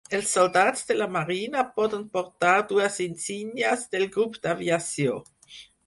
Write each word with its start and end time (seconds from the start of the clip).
Els 0.17 0.29
soldats 0.35 0.79
de 0.91 0.95
la 0.97 1.07
marina 1.17 1.65
poden 1.75 2.07
portar 2.17 2.57
dues 2.73 2.99
insignes 3.09 3.87
del 3.95 4.11
grup 4.19 4.45
d'aviació. 4.49 5.25